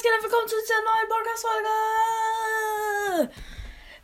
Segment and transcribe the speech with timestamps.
[0.00, 0.22] was geht?
[0.22, 1.08] Willkommen zu dieser neuen
[3.08, 3.32] Podcast-Folge!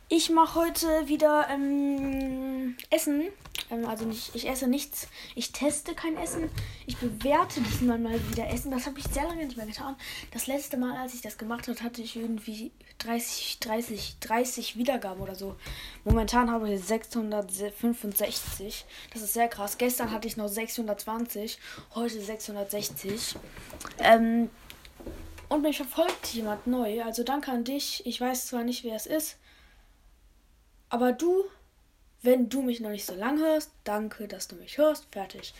[0.09, 3.29] Ich mache heute wieder ähm, Essen.
[3.71, 5.07] Ähm, also nicht, ich esse nichts.
[5.33, 6.51] Ich teste kein Essen.
[6.85, 8.69] Ich bewerte diesmal mal wieder Essen.
[8.71, 9.95] Das habe ich sehr lange nicht mehr getan.
[10.31, 15.21] Das letzte Mal, als ich das gemacht habe, hatte ich irgendwie 30, 30, 30 Wiedergaben
[15.21, 15.55] oder so.
[16.03, 18.85] Momentan habe ich 665.
[19.13, 19.79] Das ist sehr krass.
[19.79, 21.57] Gestern hatte ich noch 620.
[21.95, 23.35] Heute 660.
[23.99, 24.51] Ähm,
[25.49, 27.03] und mich verfolgt jemand neu.
[27.03, 28.05] Also danke an dich.
[28.05, 29.37] Ich weiß zwar nicht, wer es ist.
[30.89, 31.45] Aber du,
[32.21, 35.07] wenn du mich noch nicht so lang hörst, danke, dass du mich hörst.
[35.11, 35.53] Fertig.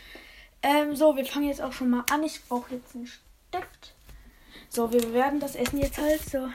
[0.62, 2.24] Ähm, so, wir fangen jetzt auch schon mal an.
[2.24, 3.94] Ich brauche jetzt einen Stift.
[4.70, 6.50] So, wir werden das Essen jetzt halt so,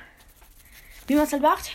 [1.06, 1.72] wie man es halt macht.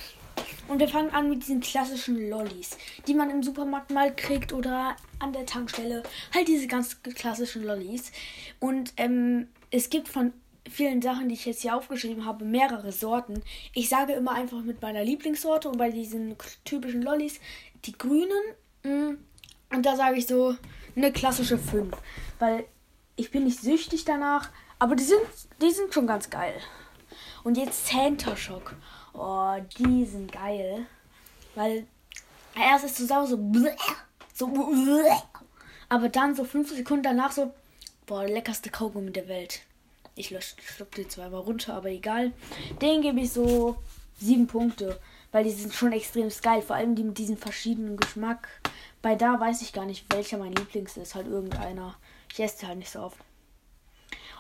[0.67, 4.97] Und wir fangen an mit diesen klassischen Lollis, die man im Supermarkt mal kriegt oder
[5.19, 6.03] an der Tankstelle.
[6.33, 8.11] Halt diese ganz klassischen Lollis.
[8.59, 10.33] Und ähm, es gibt von
[10.69, 13.41] vielen Sachen, die ich jetzt hier aufgeschrieben habe, mehrere Sorten.
[13.73, 17.39] Ich sage immer einfach mit meiner Lieblingssorte und bei diesen typischen Lollis
[17.85, 18.31] die grünen.
[18.83, 19.17] Mm,
[19.73, 20.55] und da sage ich so
[20.95, 21.95] eine klassische 5.
[22.39, 22.65] Weil
[23.15, 25.21] ich bin nicht süchtig danach, aber die sind,
[25.61, 26.55] die sind schon ganz geil.
[27.43, 28.75] Und jetzt Santa Shock.
[29.13, 30.85] Oh, die sind geil.
[31.55, 31.87] Weil
[32.55, 33.37] erst ist es so so,
[34.33, 34.51] so
[35.89, 37.53] aber dann so fünf Sekunden danach so,
[38.05, 39.61] boah, leckerste Kaugummi der Welt.
[40.17, 42.33] Ich schluck die zweimal runter, aber egal.
[42.81, 43.77] Den gebe ich so
[44.19, 44.99] sieben Punkte,
[45.31, 46.61] weil die sind schon extrem geil.
[46.63, 48.47] Vor allem die mit diesem verschiedenen Geschmack.
[49.03, 51.13] Bei da weiß ich gar nicht, welcher mein Lieblings ist.
[51.13, 51.95] Halt irgendeiner.
[52.33, 53.17] Ich esse halt nicht so oft.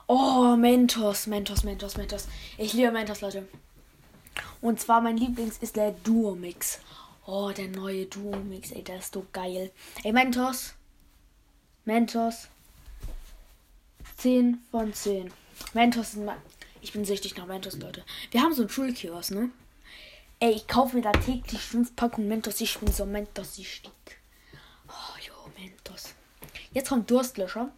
[0.07, 2.27] Oh, Mentos, Mentos, Mentos, Mentos.
[2.57, 3.47] Ich liebe Mentos, Leute.
[4.61, 6.79] Und zwar mein Lieblings ist der Duo Mix.
[7.25, 9.71] Oh, der neue Duo Mix, ey, der ist so geil.
[10.03, 10.73] Ey, Mentos.
[11.85, 12.47] Mentos.
[14.17, 15.31] 10 von 10.
[15.73, 16.37] Mentos sind mein.
[16.81, 18.03] Ich bin süchtig nach Mentos, Leute.
[18.31, 19.49] Wir haben so einen Schulkiosk, ne?
[20.39, 22.61] Ey, ich kaufe mir da täglich fünf Packungen Mentos.
[22.61, 23.91] Ich bin so Mentos süchtig.
[24.87, 26.13] Oh, jo, Mentos.
[26.73, 27.71] Jetzt kommt Durstlöscher.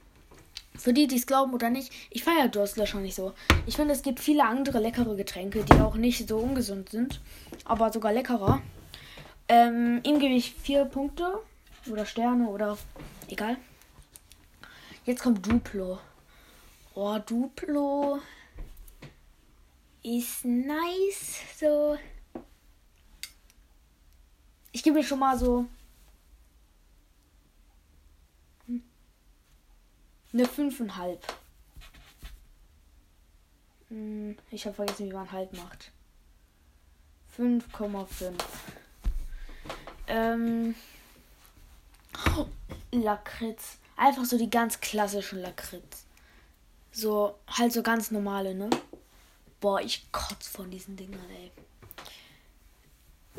[0.75, 3.33] Für die, die es glauben oder nicht, ich feiere Durstlöscher nicht so.
[3.65, 7.19] Ich finde, es gibt viele andere leckere Getränke, die auch nicht so ungesund sind,
[7.65, 8.61] aber sogar leckerer.
[9.49, 11.39] Ähm, ihm gebe ich vier Punkte
[11.89, 12.77] oder Sterne oder
[13.27, 13.57] egal.
[15.05, 15.99] Jetzt kommt Duplo.
[17.01, 18.19] Oh, Duplo
[20.03, 21.39] ist nice.
[21.57, 21.97] So.
[24.73, 25.65] Ich gebe mir schon mal so
[30.33, 31.19] eine 5,5.
[33.87, 35.93] Hm, ich habe vergessen, wie man halt macht.
[37.37, 38.33] 5,5.
[40.07, 40.75] Ähm.
[42.91, 43.77] Lakritz.
[43.95, 46.08] Einfach so die ganz klassischen Lakritz.
[46.91, 48.69] So, halt so ganz normale, ne?
[49.59, 51.51] Boah, ich kotz von diesen Dingern, ey.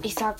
[0.02, 0.38] Ich sag.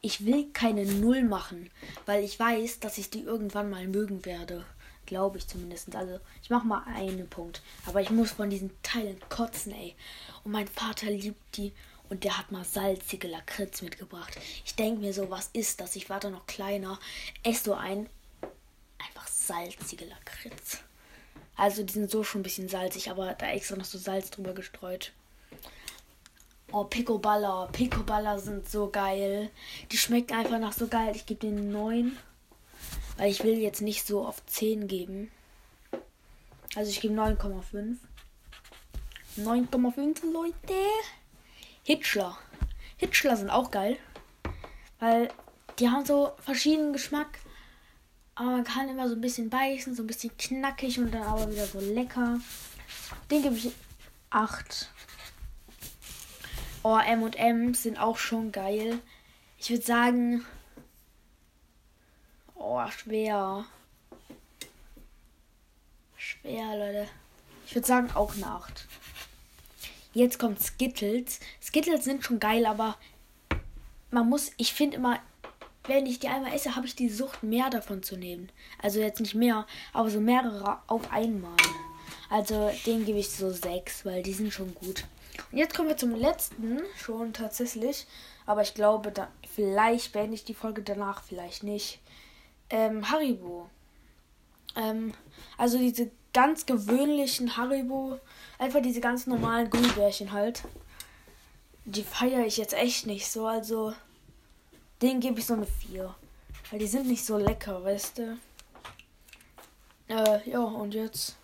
[0.00, 1.70] Ich will keine Null machen,
[2.04, 4.64] weil ich weiß, dass ich die irgendwann mal mögen werde.
[5.04, 5.94] Glaube ich zumindest.
[5.94, 7.62] Also, ich mach mal einen Punkt.
[7.86, 9.94] Aber ich muss von diesen Teilen kotzen, ey.
[10.44, 11.72] Und mein Vater liebt die
[12.08, 14.38] und der hat mal salzige Lakritz mitgebracht.
[14.64, 15.96] Ich denke mir so, was ist das?
[15.96, 16.98] Ich war da noch kleiner.
[17.42, 18.08] Ess so ein.
[18.98, 20.80] Einfach salzige Lakritz.
[21.56, 24.52] Also die sind so schon ein bisschen salzig, aber da extra noch so Salz drüber
[24.52, 25.12] gestreut.
[26.72, 27.66] Oh, Picoballa.
[27.72, 29.50] Picoballa sind so geil.
[29.90, 31.12] Die schmecken einfach nach so geil.
[31.14, 32.16] Ich gebe den 9.
[33.16, 35.30] Weil ich will jetzt nicht so auf 10 geben.
[36.74, 37.96] Also ich gebe 9,5.
[39.38, 40.74] 9,5 Leute.
[41.86, 42.36] Hitchler.
[42.96, 43.96] Hitchler sind auch geil.
[44.98, 45.28] Weil
[45.78, 47.38] die haben so verschiedenen Geschmack.
[48.34, 51.48] Aber man kann immer so ein bisschen beißen, so ein bisschen knackig und dann aber
[51.48, 52.40] wieder so lecker.
[53.30, 53.70] Den gebe ich
[54.30, 54.90] 8.
[56.82, 58.98] Oh, M&M sind auch schon geil.
[59.58, 60.44] Ich würde sagen...
[62.56, 63.64] Oh, schwer.
[66.16, 67.08] Schwer, Leute.
[67.64, 68.88] Ich würde sagen auch eine 8.
[70.16, 71.40] Jetzt kommt Skittles.
[71.62, 72.96] Skittles sind schon geil, aber
[74.10, 75.20] man muss, ich finde immer,
[75.84, 78.48] wenn ich die einmal esse, habe ich die Sucht, mehr davon zu nehmen.
[78.80, 81.58] Also jetzt nicht mehr, aber so mehrere auf einmal.
[82.30, 85.04] Also den gebe ich so sechs, weil die sind schon gut.
[85.52, 88.06] Und jetzt kommen wir zum letzten, schon tatsächlich.
[88.46, 92.00] Aber ich glaube, da, vielleicht beende ich die Folge danach, vielleicht nicht.
[92.70, 93.68] Ähm, Haribo.
[94.76, 95.12] Ähm,
[95.58, 98.20] also diese ganz gewöhnlichen Haribo
[98.58, 100.62] Einfach diese ganz normalen Gummibärchen halt.
[101.84, 103.46] Die feiere ich jetzt echt nicht so.
[103.46, 103.94] Also,
[105.00, 106.14] denen gebe ich so eine 4.
[106.70, 108.38] Weil die sind nicht so lecker, weißt du.
[110.08, 111.36] Äh, ja, und jetzt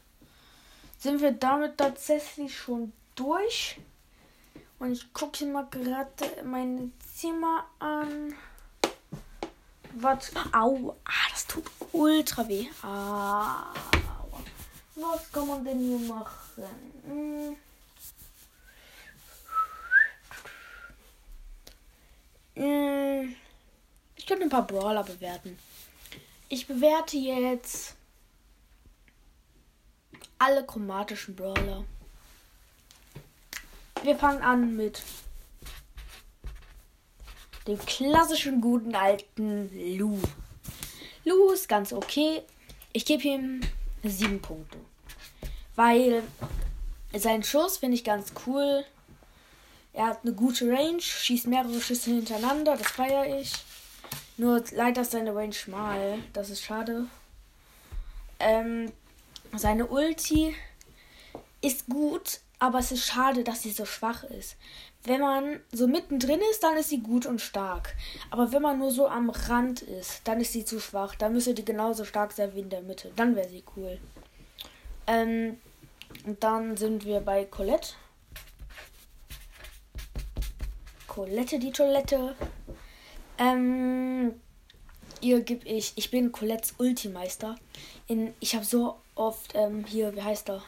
[0.99, 3.79] sind wir damit tatsächlich schon durch.
[4.79, 8.35] Und ich gucke mal gerade mein Zimmer an.
[9.95, 10.33] Was?
[10.53, 12.67] Au, ah, das tut ultra weh.
[12.83, 13.73] Ah,
[14.94, 16.65] was kann man denn hier machen?
[17.06, 17.56] Hm.
[22.55, 23.37] Hm.
[24.17, 25.59] Ich könnte ein paar Brawler bewerten.
[26.49, 27.97] Ich bewerte jetzt
[30.39, 31.85] alle chromatischen Brawler.
[34.03, 35.03] Wir fangen an mit
[37.67, 40.19] dem klassischen guten alten Lu.
[41.25, 42.43] Lu ist ganz okay.
[42.93, 43.61] Ich gebe ihm
[44.10, 44.78] sieben Punkte.
[45.76, 46.22] Weil
[47.14, 48.84] sein Schuss finde ich ganz cool.
[49.93, 53.52] Er hat eine gute Range, schießt mehrere Schüsse hintereinander, das feiere ich.
[54.38, 57.06] Nur leider ist seine Range schmal, das ist schade.
[58.38, 58.90] Ähm,
[59.54, 60.54] seine Ulti
[61.60, 64.56] ist gut, aber es ist schade, dass sie so schwach ist.
[65.03, 67.97] Wenn man so mittendrin ist, dann ist sie gut und stark.
[68.31, 71.17] Aber wenn man nur so am Rand ist, dann ist sie zu schwach.
[71.17, 73.11] Dann müsste die genauso stark sein wie in der Mitte.
[73.17, 73.99] Dann wäre sie cool.
[75.09, 75.59] Ähm,
[76.25, 77.94] und dann sind wir bei Colette.
[81.09, 82.37] Colette die Toilette.
[83.38, 84.41] Ähm,
[85.20, 87.56] ihr gebe ich, ich bin Colettes Ultimeister.
[88.06, 90.62] In, ich habe so oft ähm, hier, wie heißt er?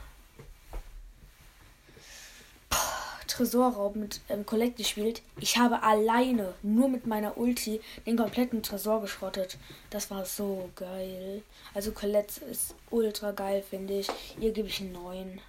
[3.34, 5.20] Tresorraub mit ähm, Colette gespielt.
[5.40, 9.58] Ich habe alleine, nur mit meiner Ulti, den kompletten Tresor geschrottet.
[9.90, 11.42] Das war so geil.
[11.74, 14.08] Also Colette ist ultra geil, finde ich.
[14.38, 15.40] Ihr gebe ich einen 9.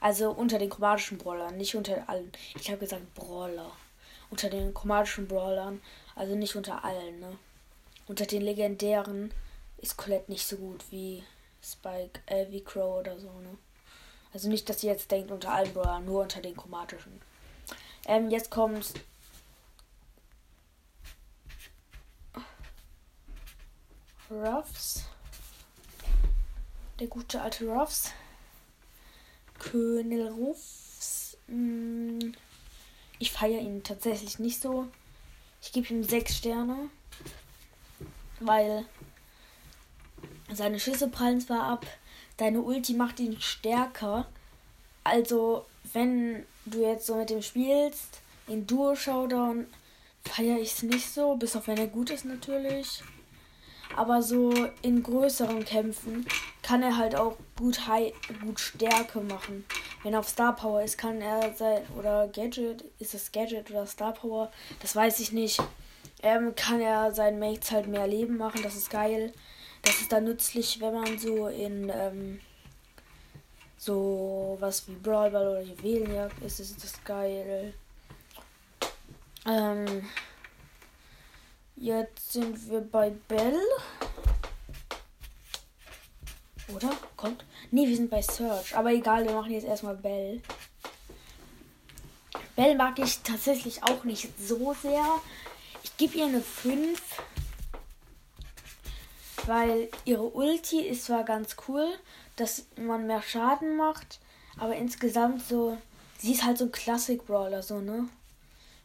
[0.00, 2.32] Also unter den chromatischen Brawlern, nicht unter allen.
[2.58, 3.70] Ich habe gesagt Brawler.
[4.30, 5.82] Unter den chromatischen Brawlern,
[6.14, 7.36] also nicht unter allen, ne?
[8.06, 9.34] Unter den legendären
[9.76, 11.24] ist Colette nicht so gut wie
[11.62, 13.58] Spike, äh, wie Crow oder so, ne?
[14.32, 17.20] Also nicht, dass ihr jetzt denkt unter allen Brawlern, nur unter den chromatischen.
[18.06, 18.94] Ähm, jetzt kommt.
[24.30, 25.04] Ruffs.
[27.00, 28.12] Der gute alte Ruffs.
[29.58, 31.36] König Ruffs.
[31.48, 32.34] Hm,
[33.18, 34.86] ich feiere ihn tatsächlich nicht so.
[35.60, 36.90] Ich gebe ihm sechs Sterne.
[38.38, 38.86] Weil
[40.52, 41.86] seine Schüsse prallen zwar ab,
[42.40, 44.26] deine Ulti macht ihn stärker.
[45.04, 49.66] Also, wenn du jetzt so mit dem spielst, in Duo-Showdown,
[50.24, 53.02] feiere ich es nicht so, bis auf wenn er gut ist natürlich.
[53.96, 54.52] Aber so
[54.82, 56.26] in größeren Kämpfen
[56.62, 59.64] kann er halt auch gut, High, gut Stärke machen.
[60.02, 61.82] Wenn er auf Star Power ist, kann er sein.
[61.98, 64.50] Oder Gadget, ist es Gadget oder Star Power?
[64.80, 65.60] Das weiß ich nicht.
[66.22, 69.32] Ähm, kann er seinen Mates halt mehr Leben machen, das ist geil.
[69.82, 72.40] Das ist dann nützlich, wenn man so in ähm,
[73.76, 77.72] so was wie Brawl Ball oder Juwelenjagd ist, ist das geil.
[79.46, 80.08] Ähm,
[81.76, 83.58] jetzt sind wir bei Bell.
[86.74, 86.90] Oder?
[87.16, 87.44] Kommt?
[87.70, 88.76] Ne, wir sind bei Search.
[88.76, 90.42] Aber egal, wir machen jetzt erstmal Bell.
[92.54, 95.04] Bell mag ich tatsächlich auch nicht so sehr.
[95.82, 97.00] Ich gebe ihr eine 5
[99.46, 101.86] weil ihre Ulti ist zwar ganz cool,
[102.36, 104.20] dass man mehr Schaden macht,
[104.58, 105.76] aber insgesamt so,
[106.18, 108.08] sie ist halt so ein Klassik-Brawler, so, ne?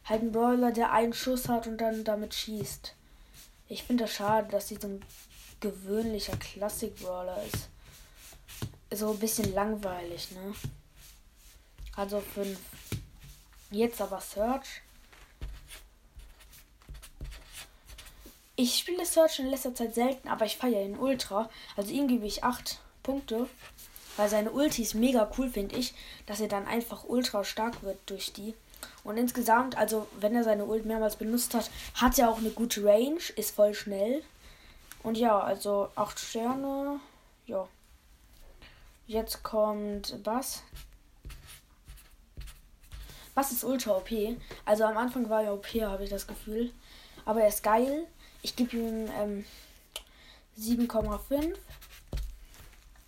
[0.06, 2.94] Halt ein Brawler, der einen Schuss hat und dann damit schießt.
[3.68, 5.02] Ich finde das schade, dass sie so ein
[5.60, 7.70] gewöhnlicher Klassik-Brawler ist.
[8.92, 10.54] So ein bisschen langweilig, ne?
[11.96, 12.60] Also 5.
[13.72, 14.82] Jetzt aber Search.
[18.58, 21.50] Ich spiele Search in letzter Zeit selten, aber ich feiere ihn ultra.
[21.76, 23.50] Also ihm gebe ich 8 Punkte.
[24.18, 25.94] Weil seine Ulti ist mega cool, finde ich.
[26.26, 28.54] Dass er dann einfach ultra stark wird durch die.
[29.04, 32.84] Und insgesamt, also wenn er seine Ult mehrmals benutzt hat, hat er auch eine gute
[32.84, 34.24] Range, ist voll schnell.
[35.04, 37.00] Und ja, also 8 Sterne.
[37.46, 37.68] Ja.
[39.06, 40.64] Jetzt kommt Bass.
[43.36, 44.10] Bass ist ultra OP.
[44.64, 46.72] Also am Anfang war er OP, habe ich das Gefühl.
[47.26, 48.08] Aber er ist geil.
[48.46, 49.44] Ich gebe ihm ähm,
[50.56, 51.56] 7,5.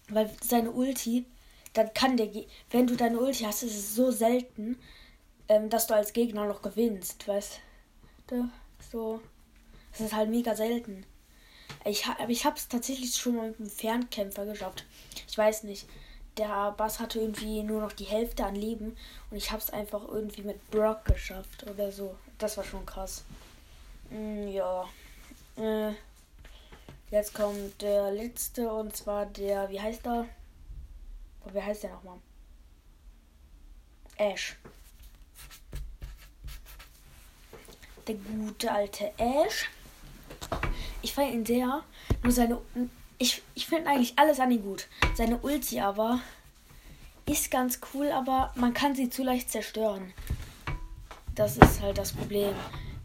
[0.10, 1.26] Weil seine Ulti,
[1.74, 2.28] dann kann der,
[2.72, 4.80] wenn du deine Ulti hast, ist es so selten,
[5.48, 7.60] ähm, dass du als Gegner noch gewinnst, weißt
[8.28, 8.50] du?
[8.92, 9.22] So,
[9.92, 11.06] das ist halt mega selten.
[11.86, 14.86] Ich, aber ich habe es tatsächlich schon mal mit einem Fernkämpfer geschafft.
[15.28, 15.88] Ich weiß nicht.
[16.38, 18.98] Der Bass hatte irgendwie nur noch die Hälfte an Leben
[19.30, 22.16] und ich habe es einfach irgendwie mit Brock geschafft oder so.
[22.40, 23.24] Das war schon krass.
[24.10, 24.88] Mm, ja.
[25.58, 25.94] Äh,
[27.10, 30.28] Jetzt kommt der letzte und zwar der, wie heißt er?
[31.46, 32.18] Oh, wie heißt der nochmal?
[34.18, 34.58] Ash.
[38.06, 39.70] Der gute alte Ash.
[41.02, 41.84] Ich fand ihn sehr.
[42.24, 42.60] Nur seine.
[43.18, 44.88] Ich, ich finde eigentlich alles an ihm gut.
[45.16, 46.20] Seine Ulti aber
[47.26, 50.14] ist ganz cool, aber man kann sie zu leicht zerstören.
[51.36, 52.54] Das ist halt das Problem.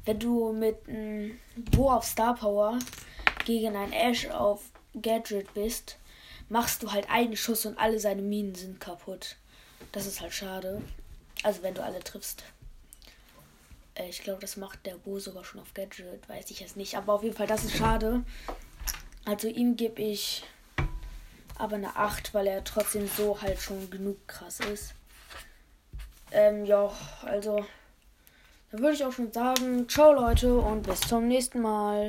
[0.04, 2.78] Wenn du mit einem Bo auf Star Power
[3.44, 5.98] gegen ein Ash auf Gadget bist,
[6.48, 9.36] machst du halt einen Schuss und alle seine Minen sind kaputt.
[9.92, 10.82] Das ist halt schade.
[11.42, 12.44] Also wenn du alle triffst.
[13.94, 16.96] Äh, ich glaube, das macht der Bo sogar schon auf Gadget, weiß ich jetzt nicht.
[16.96, 18.24] Aber auf jeden Fall, das ist schade.
[19.24, 20.44] Also ihm gebe ich
[21.56, 24.94] aber eine 8, weil er trotzdem so halt schon genug krass ist.
[26.32, 26.90] Ähm, ja,
[27.22, 27.64] also,
[28.72, 32.00] dann würde ich auch schon sagen, ciao Leute und bis zum nächsten Mal.